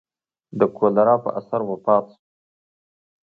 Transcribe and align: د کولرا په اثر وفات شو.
د 0.59 0.61
کولرا 0.75 1.15
په 1.23 1.29
اثر 1.39 1.61
وفات 1.71 2.05
شو. 2.13 2.21